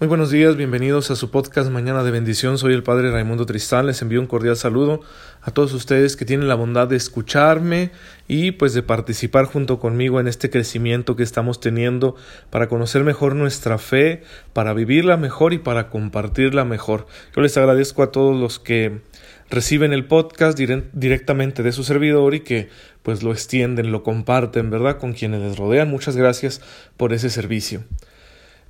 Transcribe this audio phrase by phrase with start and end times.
[0.00, 2.58] Muy buenos días, bienvenidos a su podcast Mañana de Bendición.
[2.58, 3.86] Soy el Padre Raimundo Tristán.
[3.86, 5.02] Les envío un cordial saludo
[5.40, 7.92] a todos ustedes que tienen la bondad de escucharme
[8.26, 12.16] y pues de participar junto conmigo en este crecimiento que estamos teniendo
[12.50, 17.06] para conocer mejor nuestra fe, para vivirla mejor y para compartirla mejor.
[17.34, 19.00] Yo les agradezco a todos los que
[19.48, 22.68] reciben el podcast directamente de su servidor y que
[23.04, 24.98] pues lo extienden, lo comparten, ¿verdad?
[24.98, 25.88] Con quienes les rodean.
[25.88, 26.60] Muchas gracias
[26.96, 27.84] por ese servicio.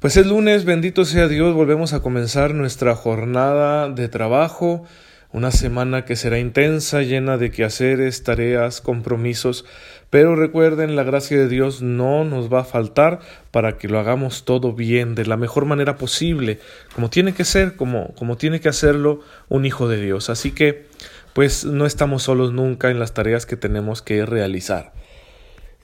[0.05, 4.85] Pues es lunes, bendito sea Dios, volvemos a comenzar nuestra jornada de trabajo,
[5.33, 9.65] una semana que será intensa, llena de quehaceres, tareas, compromisos,
[10.11, 14.45] pero recuerden, la gracia de Dios no nos va a faltar para que lo hagamos
[14.45, 16.59] todo bien, de la mejor manera posible,
[16.95, 20.29] como tiene que ser, como, como tiene que hacerlo un hijo de Dios.
[20.29, 20.85] Así que,
[21.33, 24.93] pues no estamos solos nunca en las tareas que tenemos que realizar.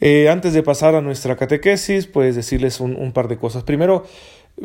[0.01, 3.65] Eh, antes de pasar a nuestra catequesis, pues decirles un, par de cosas.
[3.65, 4.05] Primero,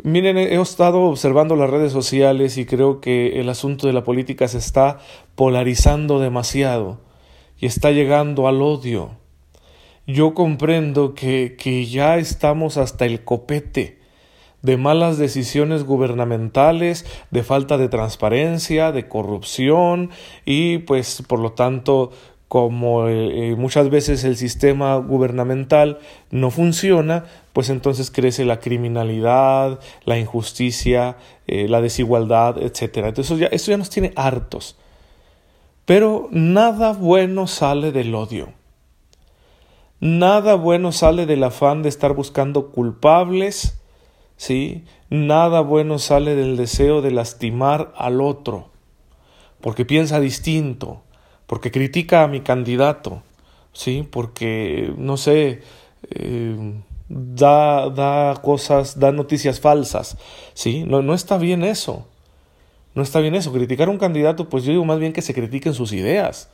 [0.02, 4.48] miren, he estado observando las redes sociales y creo que el asunto de la política
[4.48, 4.98] se está
[5.34, 7.00] polarizando demasiado
[7.58, 9.10] y está llegando al odio.
[10.06, 13.98] Yo comprendo que, que ya estamos hasta el copete
[14.62, 20.10] de malas decisiones gubernamentales, de falta de transparencia, de corrupción
[20.44, 22.10] y pues por lo tanto
[22.48, 25.98] como eh, eh, muchas veces el sistema gubernamental
[26.30, 31.16] no funciona, pues entonces crece la criminalidad, la injusticia,
[31.46, 32.98] eh, la desigualdad, etc.
[33.06, 34.76] Entonces ya, eso ya nos tiene hartos.
[35.84, 38.52] Pero nada bueno sale del odio.
[39.98, 43.80] Nada bueno sale del afán de estar buscando culpables,
[44.36, 44.84] ¿sí?
[45.08, 48.70] Nada bueno sale del deseo de lastimar al otro,
[49.60, 51.02] porque piensa distinto,
[51.46, 53.22] porque critica a mi candidato,
[53.72, 54.06] ¿sí?
[54.10, 55.62] Porque, no sé,
[56.10, 56.74] eh,
[57.08, 60.18] da, da cosas, da noticias falsas,
[60.54, 60.84] ¿sí?
[60.84, 62.06] No, no está bien eso.
[62.94, 63.52] No está bien eso.
[63.52, 66.48] Criticar a un candidato, pues yo digo más bien que se critiquen sus ideas.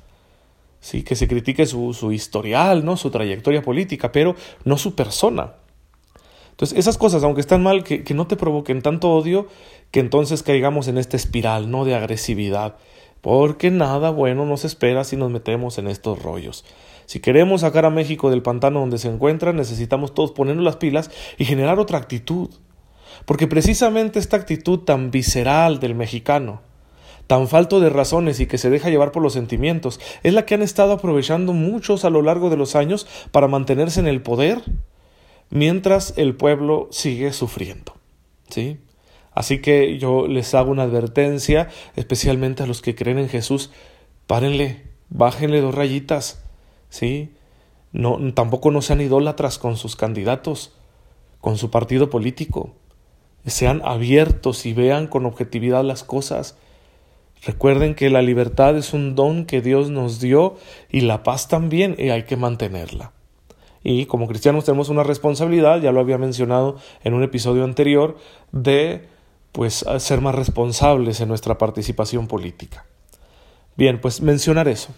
[0.81, 2.97] Sí, que se critique su, su historial, ¿no?
[2.97, 4.35] su trayectoria política, pero
[4.65, 5.53] no su persona.
[6.51, 9.47] Entonces, esas cosas, aunque están mal, que, que no te provoquen tanto odio,
[9.93, 11.85] que entonces caigamos en esta espiral, ¿no?
[11.85, 12.77] De agresividad
[13.23, 16.65] porque nada bueno nos espera si nos metemos en estos rollos.
[17.07, 21.11] Si queremos sacar a México del pantano donde se encuentra, necesitamos todos ponernos las pilas
[21.39, 22.51] y generar otra actitud.
[23.25, 26.63] Porque precisamente esta actitud tan visceral del mexicano,
[27.29, 30.55] tan falto de razones y que se deja llevar por los sentimientos, es la que
[30.55, 34.63] han estado aprovechando muchos a lo largo de los años para mantenerse en el poder
[35.49, 37.95] mientras el pueblo sigue sufriendo.
[38.49, 38.79] ¿Sí?
[39.35, 43.71] Así que yo les hago una advertencia, especialmente a los que creen en Jesús,
[44.27, 46.45] párenle, bájenle dos rayitas,
[46.91, 47.33] ¿sí?
[47.93, 50.73] No, tampoco no sean idólatras con sus candidatos,
[51.41, 52.75] con su partido político.
[53.47, 56.57] Sean abiertos y vean con objetividad las cosas.
[57.45, 60.57] Recuerden que la libertad es un don que Dios nos dio
[60.91, 63.13] y la paz también y hay que mantenerla.
[63.83, 68.17] Y como cristianos tenemos una responsabilidad, ya lo había mencionado en un episodio anterior,
[68.53, 69.09] de
[69.53, 72.87] pues ser más responsables en nuestra participación política.
[73.77, 74.89] Bien, pues mencionar eso.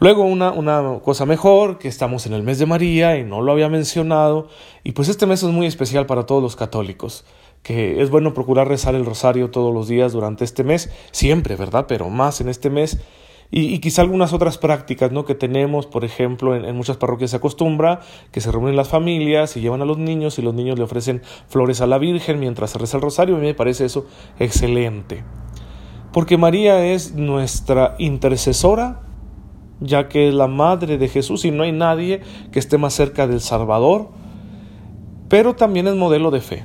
[0.00, 3.50] Luego una, una, cosa mejor, que estamos en el mes de María y no lo
[3.50, 4.48] había mencionado,
[4.84, 7.24] y pues este mes es muy especial para todos los católicos,
[7.64, 11.86] que es bueno procurar rezar el rosario todos los días durante este mes, siempre, ¿verdad?
[11.88, 12.98] Pero más en este mes,
[13.50, 15.24] y, quizá algunas otras prácticas ¿no?
[15.24, 18.00] que tenemos, por ejemplo, en, muchas parroquias se acostumbra
[18.30, 21.22] que se reúnen las familias y llevan a los niños y los niños le ofrecen
[21.48, 23.36] flores a la Virgen mientras se reza el rosario.
[23.36, 24.06] A mí me parece eso
[24.38, 25.24] excelente.
[26.12, 29.00] Porque María es nuestra intercesora,
[29.80, 32.20] ya que es la madre de Jesús y no hay nadie
[32.52, 34.10] que esté más cerca del Salvador,
[35.30, 36.64] pero también es modelo de fe.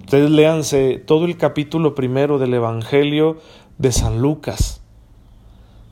[0.00, 3.38] Ustedes léanse todo el capítulo primero del Evangelio
[3.78, 4.73] de San Lucas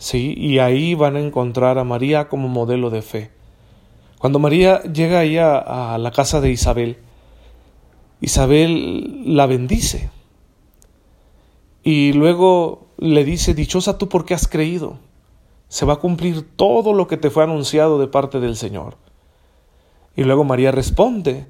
[0.02, 0.34] ¿sí?
[0.36, 3.30] Y ahí van a encontrar a María como modelo de fe.
[4.18, 6.98] Cuando María llega ahí a, la casa de Isabel,
[8.20, 10.10] Isabel la bendice.
[11.84, 14.98] Y luego le dice, dichosa tú porque has creído.
[15.68, 18.96] Se va a cumplir todo lo que te fue anunciado de parte del Señor.
[20.16, 21.46] Y luego María responde,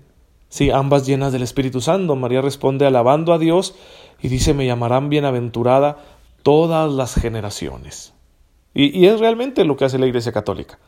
[0.51, 2.17] sí, ambas llenas del Espíritu Santo.
[2.17, 3.75] María responde alabando a Dios
[4.21, 5.99] y dice, me llamarán bienaventurada
[6.43, 8.13] todas las generaciones.
[8.75, 10.79] Y, es realmente lo que hace la Iglesia Católica.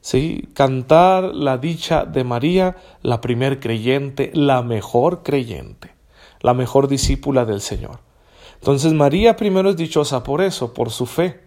[0.00, 0.48] ¿Sí?
[0.54, 5.92] Cantar la dicha de María, la primer creyente, la mejor creyente,
[6.40, 8.00] la mejor discípula del Señor.
[8.54, 11.40] Entonces María primero es dichosa por eso, por su fe.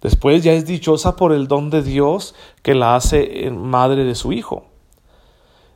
[0.00, 4.32] Después ya es dichosa por el don de Dios que la hace madre de su
[4.32, 4.66] Hijo.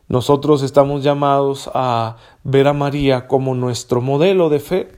[0.08, 4.88] Nosotros estamos llamados a ver a María como nuestro modelo de fe,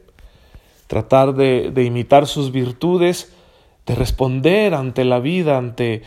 [0.87, 3.34] tratar de, imitar sus virtudes,
[3.87, 6.03] de responder ante la vida, ante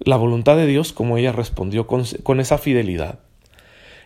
[0.00, 3.20] la voluntad de Dios como ella respondió con, esa fidelidad.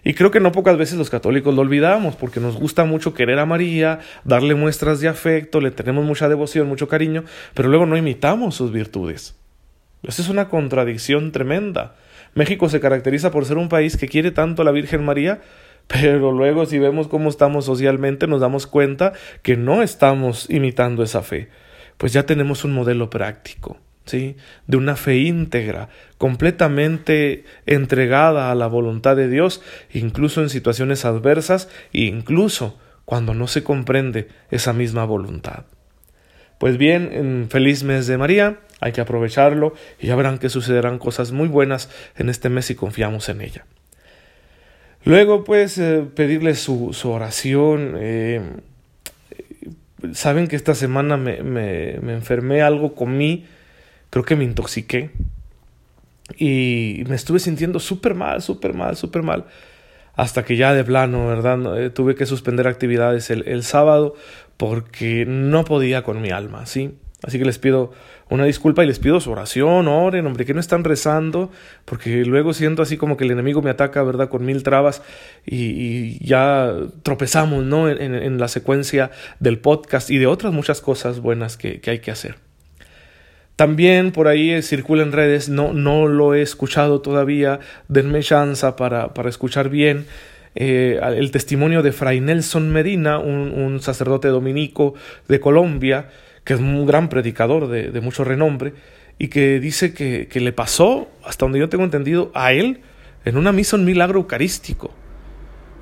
[0.04, 3.38] Y creo que no pocas veces los católicos lo olvidamos porque nos gusta mucho querer
[3.38, 7.24] a María, darle muestras de afecto, le tenemos mucha devoción, mucho cariño,
[7.54, 9.36] pero luego no imitamos sus virtudes.
[10.02, 11.94] Esa es una contradicción tremenda.
[12.34, 15.40] México se caracteriza por ser un país que quiere tanto a la Virgen María,
[15.86, 21.22] pero luego si vemos cómo estamos socialmente nos damos cuenta que no estamos imitando esa
[21.22, 21.48] fe.
[22.02, 23.78] Pues ya tenemos un modelo práctico.
[24.04, 24.34] ¿sí?
[24.66, 25.88] de una fe íntegra,
[26.18, 29.62] completamente entregada a la voluntad de Dios,
[29.92, 35.66] incluso en situaciones adversas e incluso cuando no se comprende esa misma voluntad.
[36.58, 40.98] Pues bien, en feliz mes de María, hay que aprovecharlo y ya verán que sucederán
[40.98, 43.64] cosas muy buenas en este mes y confiamos en ella.
[45.04, 47.94] Luego, pues, eh, pedirle su, oración.
[47.96, 48.40] Eh,
[50.12, 53.46] saben que esta semana me, me, me enfermé, algo comí
[54.12, 55.10] creo que me intoxiqué
[56.36, 59.46] y me estuve sintiendo súper mal, súper mal, súper mal.
[60.14, 61.82] Hasta que ya de plano, ¿verdad?
[61.82, 64.14] Eh, tuve que suspender actividades el, el sábado
[64.58, 66.94] porque no podía con mi alma, ¿sí?
[67.22, 67.92] Así que les pido
[68.32, 71.50] una disculpa y les pido su oración, oren, hombre, que no están rezando,
[71.84, 75.02] porque luego siento así como que el enemigo me ataca, ¿verdad?, con mil trabas
[75.46, 81.56] y, ya tropezamos, ¿no?, en, la secuencia del podcast y de otras muchas cosas buenas
[81.56, 82.36] que hay que hacer.
[83.56, 89.14] También por ahí circula en redes, no, no lo he escuchado todavía, denme chance para,
[89.14, 90.06] para escuchar bien.
[90.54, 94.94] Eh, el testimonio de Fray Nelson Medina, un, sacerdote dominico
[95.28, 96.08] de Colombia,
[96.44, 98.74] que es un gran predicador de, mucho renombre,
[99.18, 102.80] y que dice que, que le pasó, hasta donde yo tengo entendido, a él
[103.24, 104.92] en una misa un milagro eucarístico.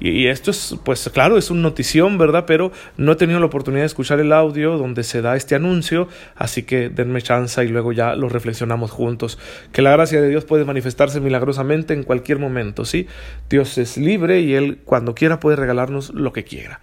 [0.00, 2.44] Y, esto es, pues claro, es una notición, ¿verdad?
[2.46, 6.08] Pero no he tenido la oportunidad de escuchar el audio donde se da este anuncio,
[6.36, 9.38] así que denme chance y luego ya lo reflexionamos juntos.
[9.72, 13.06] Que la gracia de Dios puede manifestarse milagrosamente en cualquier momento, ¿sí?
[13.50, 16.80] Dios es libre y Él cuando quiera puede regalarnos lo que quiera.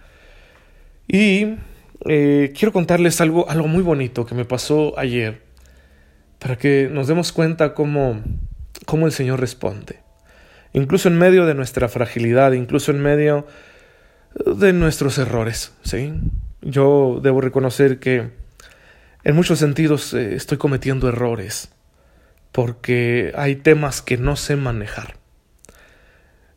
[1.08, 1.56] Y
[2.08, 5.42] eh, quiero contarles algo, algo muy bonito que me pasó ayer,
[6.38, 8.22] para que nos demos cuenta cómo,
[8.86, 10.08] cómo el Señor responde
[10.72, 13.46] incluso en medio de nuestra fragilidad, incluso en medio
[14.44, 16.12] de nuestros errores, ¿sí?
[16.60, 18.30] Yo debo reconocer que
[19.24, 21.70] en muchos sentidos eh, estoy cometiendo errores
[22.52, 25.16] porque hay temas que no sé manejar.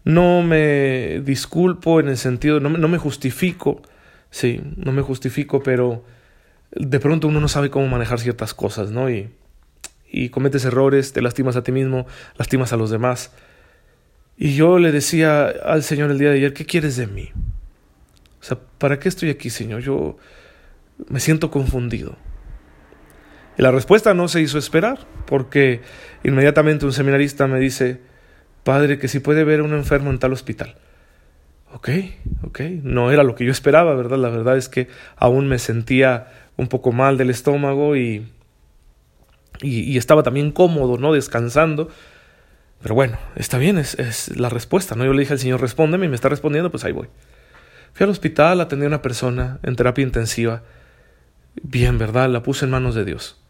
[0.04, 3.82] No me disculpo en el sentido, no, no me justifico,
[4.32, 6.04] sí, no me justifico, pero
[6.72, 9.10] de pronto uno no sabe cómo manejar ciertas cosas, ¿no?
[9.10, 9.30] Y,
[10.10, 12.08] y cometes errores, te lastimas a ti mismo,
[12.38, 13.32] lastimas a los demás.
[14.38, 17.30] Y yo le decía al Señor el día de ayer, ¿qué quieres de mí?
[18.42, 19.82] O sea, ¿para qué estoy aquí, Señor?
[19.82, 20.18] Yo
[21.10, 22.18] me siento confundido.
[23.58, 25.82] Y la respuesta no se hizo esperar, porque
[26.24, 28.02] inmediatamente un seminarista me dice,
[28.64, 30.76] Padre, que si puede ver a un enfermo en tal hospital.
[31.74, 31.90] Ok,
[32.44, 34.18] ok, no era lo que yo esperaba, ¿verdad?
[34.18, 36.28] La verdad es que aún me sentía
[36.58, 38.28] un poco mal del estómago y,
[39.62, 41.14] y, estaba también cómodo, ¿no?
[41.14, 41.90] Descansando.
[42.82, 45.06] Pero bueno, está bien, es, es, la respuesta, ¿no?
[45.06, 47.08] Yo le dije al Señor, respóndeme y me está respondiendo, pues ahí voy.
[47.94, 50.64] Fui al hospital, atendí a una persona en terapia intensiva.
[51.62, 52.30] Bien, ¿verdad?
[52.30, 53.41] La puse en manos de Dios.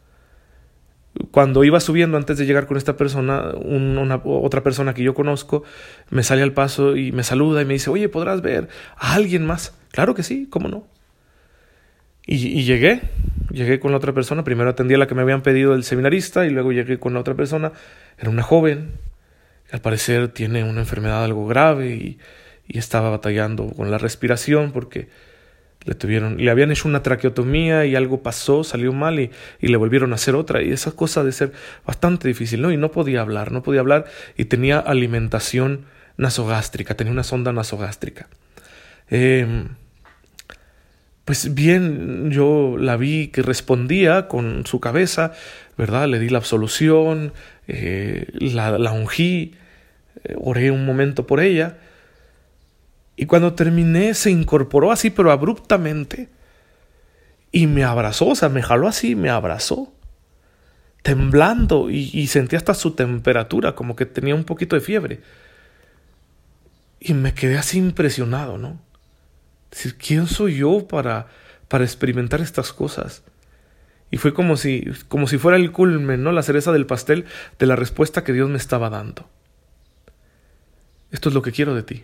[1.31, 5.63] Cuando iba subiendo antes de llegar con esta persona, una, otra persona que yo conozco
[6.09, 9.45] me sale al paso y me saluda y me dice, oye, ¿podrás ver a alguien
[9.45, 9.75] más?
[9.91, 10.87] Claro que sí, ¿cómo no?
[12.25, 13.01] Y, llegué,
[13.49, 16.45] llegué con la otra persona, primero atendí a la que me habían pedido el seminarista
[16.45, 17.73] y luego llegué con la otra persona,
[18.17, 18.91] era una joven,
[19.71, 22.17] al parecer tiene una enfermedad algo grave
[22.67, 25.09] y estaba batallando con la respiración porque
[25.85, 29.77] le tuvieron, le habían hecho una traqueotomía y algo pasó, salió mal y, y, le
[29.77, 30.61] volvieron a hacer otra.
[30.61, 31.53] Y esa cosa de ser
[31.85, 32.71] bastante difícil, ¿no?
[32.71, 34.05] Y no podía hablar, no podía hablar
[34.37, 35.85] y tenía alimentación
[36.17, 38.27] nasogástrica, tenía una sonda nasogástrica.
[39.09, 39.65] Eh,
[41.25, 45.33] pues bien, yo la vi que respondía con su cabeza,
[45.77, 46.07] ¿verdad?
[46.07, 47.33] Le di la absolución,
[47.67, 49.53] eh, la, la ungí,
[50.23, 51.77] eh, oré un momento por ella.
[53.21, 56.27] Y cuando terminé se incorporó así, pero abruptamente.
[57.51, 59.93] Y me abrazó, o sea, me jaló así, me abrazó.
[61.03, 65.21] Temblando y, sentí hasta su temperatura, como que tenía un poquito de fiebre.
[66.99, 68.81] Y me quedé así impresionado, ¿no?
[69.69, 71.27] Decir, ¿quién soy yo para,
[71.67, 73.21] para experimentar estas cosas?
[74.09, 76.31] Y fue como si, como si fuera el culmen, ¿no?
[76.31, 77.25] La cereza del pastel
[77.59, 79.29] de la respuesta que Dios me estaba dando.
[81.11, 82.03] esto es lo que quiero de ti.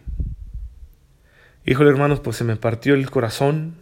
[1.70, 3.76] Híjole hermanos, pues se me partió el corazón,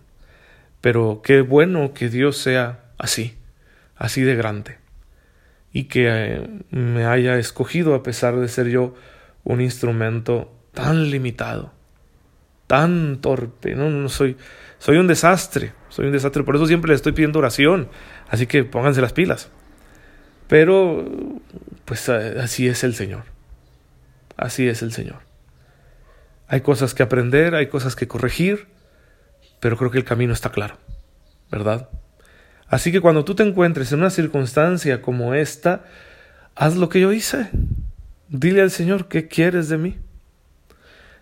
[0.82, 3.36] pero qué bueno que Dios sea así,
[3.96, 4.80] así de grande,
[5.72, 8.96] y que eh, me haya escogido a pesar de ser yo
[9.44, 11.74] un instrumento tan limitado,
[12.66, 14.36] tan torpe, no, no soy,
[14.80, 17.88] soy un desastre, soy un desastre, por eso siempre le estoy pidiendo oración,
[18.30, 19.52] así que pónganse las pilas.
[20.48, 21.06] Pero,
[21.86, 23.26] pues así es el Señor,
[24.38, 25.25] así es el Señor.
[26.48, 28.68] Hay cosas que aprender, hay cosas que corregir,
[29.60, 30.78] pero creo que el camino está claro,
[31.50, 31.90] ¿verdad?
[32.68, 35.86] Así que cuando tú te encuentres en una circunstancia como esta,
[36.56, 37.50] haz lo que yo hice.
[38.28, 39.98] Dile al Señor, ¿qué quieres de mí?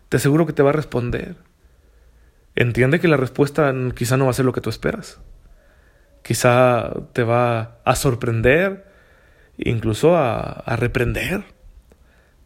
[0.09, 1.35] Te aseguro que te va a responder.
[2.55, 5.19] Entiende que la respuesta quizá no va a ser lo que tú esperas.
[6.21, 8.85] Quizá te va a sorprender,
[9.57, 11.43] incluso a, a reprender.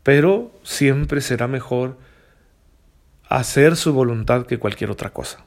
[0.01, 1.98] Pero siempre será mejor
[3.29, 5.46] hacer su voluntad que cualquier otra cosa.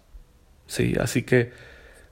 [0.66, 1.52] Sí, así que,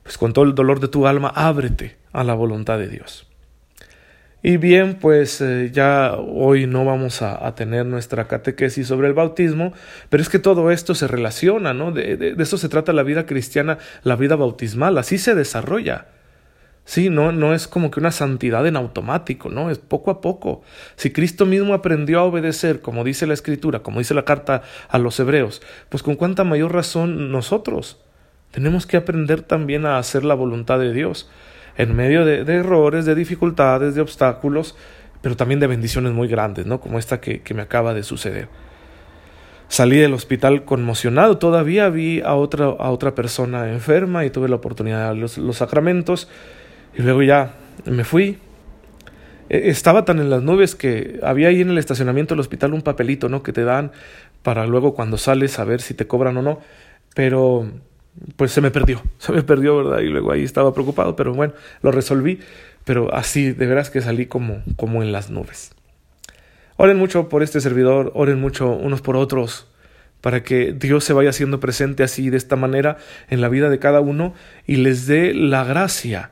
[0.02, 3.28] pues con todo el dolor de tu alma, ábrete a la voluntad de Dios.
[4.42, 9.72] Y bien, pues eh, ya hoy no vamos a, tener nuestra catequesis sobre el bautismo,
[10.10, 11.90] pero es que todo esto se relaciona, ¿no?
[11.90, 16.06] De, de, de, eso se trata la vida cristiana, la vida bautismal, así se desarrolla.
[16.88, 19.68] Sí, no, no es como que una santidad en automático, ¿no?
[19.68, 20.62] Es poco a poco.
[20.97, 24.97] Si Cristo mismo aprendió a obedecer, como dice la Escritura, como dice la carta a
[24.97, 27.99] los Hebreos, pues con cuánta mayor razón nosotros
[28.52, 31.28] tenemos que aprender también a hacer la voluntad de Dios,
[31.76, 34.75] en medio de, errores, de dificultades, de obstáculos,
[35.21, 36.80] pero también de bendiciones muy grandes, ¿no?
[36.80, 38.49] Como esta que, me acaba de suceder.
[39.68, 44.57] Salí del hospital conmocionado, todavía vi a otra, a otra persona enferma y tuve la
[44.57, 46.30] oportunidad de dar los, los sacramentos
[46.97, 47.54] y luego ya
[47.85, 48.38] me fui.
[49.49, 52.83] E, estaba tan en las nubes que había ahí en el estacionamiento del hospital un
[52.83, 53.42] papelito, ¿no?
[53.42, 53.92] Que te dan
[54.42, 56.61] para luego cuando sales a ver si te cobran o no.
[57.14, 57.71] Pero
[58.37, 60.00] pues se me perdió, se me perdió, ¿verdad?
[60.00, 62.40] Y luego ahí estaba preocupado, pero bueno, lo resolví.
[62.85, 65.73] Pero así, de veras que salí como, como en las nubes.
[66.76, 69.66] Oren mucho por este servidor, oren mucho unos por otros,
[70.21, 72.97] para que Dios se vaya haciendo presente así, de esta manera,
[73.28, 74.33] en la vida de cada uno
[74.66, 76.30] y les dé la gracia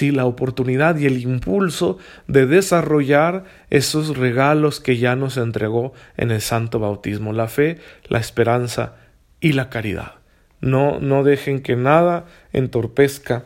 [0.00, 6.40] la oportunidad y el impulso de desarrollar esos regalos que ya nos entregó en el
[6.40, 7.78] santo bautismo, la fe,
[8.08, 8.96] la esperanza
[9.40, 10.16] y la caridad.
[10.60, 13.44] No, no dejen que nada entorpezca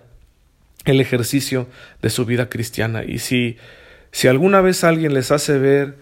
[0.84, 1.66] el ejercicio
[2.02, 3.04] de su vida cristiana.
[3.04, 3.58] Y si,
[4.12, 5.98] si alguna vez alguien les hace ver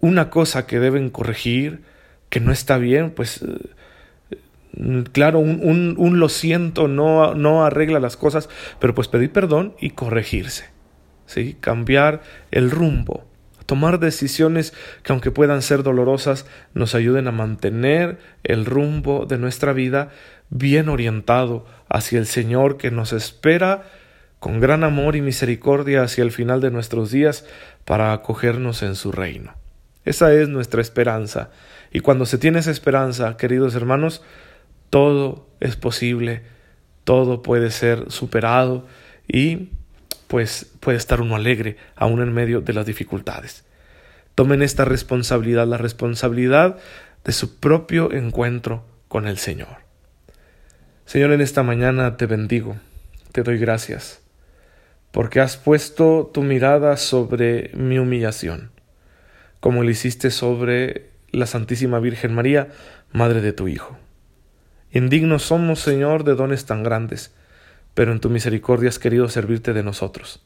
[0.00, 1.82] una cosa que deben corregir,
[2.28, 3.44] que no está bien, pues
[5.12, 8.48] claro, un, un, lo siento no, no arregla las cosas,
[8.78, 10.66] pero pues pedir perdón y corregirse,
[11.26, 11.56] ¿sí?
[11.60, 13.26] cambiar el rumbo,
[13.66, 14.72] tomar decisiones
[15.02, 20.10] que aunque puedan ser dolorosas, nos ayuden a mantener el rumbo de nuestra vida
[20.50, 23.84] bien orientado hacia el Señor que nos espera
[24.40, 27.44] con gran amor y misericordia hacia el final de nuestros días
[27.84, 29.54] para acogernos en su reino.
[30.04, 31.50] Esa es nuestra esperanza.
[31.92, 34.22] Y cuando se tiene esa esperanza, queridos hermanos,
[34.90, 36.42] todo es posible,
[37.04, 38.86] todo puede ser superado
[39.26, 39.70] y
[40.26, 43.64] pues puede estar uno alegre aún en medio de las dificultades.
[44.34, 46.78] Tomen esta responsabilidad, la responsabilidad
[47.24, 49.78] de su propio encuentro con el Señor.
[51.04, 52.76] Señor, en esta mañana te bendigo,
[53.32, 54.20] te doy gracias,
[55.10, 58.70] porque has puesto tu mirada sobre mi humillación,
[59.58, 62.68] como lo hiciste sobre la Santísima Virgen María,
[63.12, 63.98] Madre de tu Hijo.
[64.92, 67.32] Indignos somos, Señor, de dones tan grandes,
[67.94, 70.42] pero en tu misericordia has querido servirte de nosotros.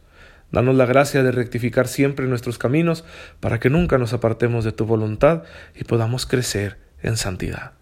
[0.53, 3.05] Danos la gracia de rectificar siempre nuestros caminos
[3.41, 7.73] para que nunca nos apartemos de tu voluntad y podamos crecer en santidad.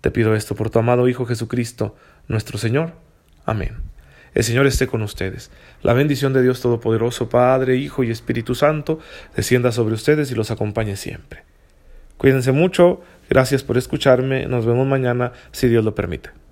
[0.00, 1.96] Te pido esto por tu amado Hijo Jesucristo,
[2.28, 2.92] nuestro Señor.
[3.46, 3.76] Amén.
[4.34, 5.50] El Señor esté con ustedes.
[5.82, 8.98] La bendición de Dios Todopoderoso, Padre, Hijo y Espíritu Santo,
[9.36, 11.44] descienda sobre ustedes y los acompañe siempre.
[12.16, 16.43] Cuídense mucho, gracias por escucharme, nos vemos mañana si Dios lo permite.